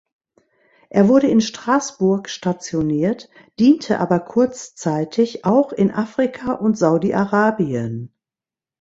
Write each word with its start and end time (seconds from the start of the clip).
Er 0.89 1.09
wurde 1.09 1.27
in 1.27 1.41
Straßburg 1.41 2.27
stationiert, 2.27 3.29
diente 3.59 3.99
aber 3.99 4.19
kurzzeitig 4.19 5.45
auch 5.45 5.71
in 5.73 5.91
Afrika 5.91 6.53
und 6.53 6.75
Saudi-Arabien. 6.75 8.11